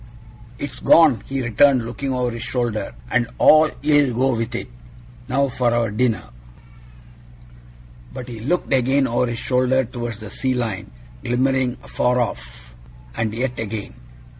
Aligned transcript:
'It's 0.57 0.79
gone!' 0.79 1.21
he 1.27 1.43
returned, 1.43 1.85
looking 1.85 2.11
over 2.11 2.31
his 2.31 2.41
shoulder. 2.41 2.95
'And 3.11 3.27
all 3.37 3.69
ill 3.83 4.15
go 4.15 4.35
with 4.35 4.55
it. 4.55 4.67
Now 5.27 5.47
for 5.47 5.71
our 5.71 5.91
dinner!' 5.91 6.31
But 8.11 8.27
he 8.27 8.39
looked 8.39 8.73
again 8.73 9.05
over 9.05 9.27
his 9.27 9.37
shoulder 9.37 9.85
towards 9.85 10.19
the 10.19 10.31
sea 10.31 10.55
line 10.55 10.89
glimmering 11.23 11.77
afar 11.83 12.19
off, 12.19 12.73
and 13.15 13.31
yet 13.35 13.59
again. 13.59 13.93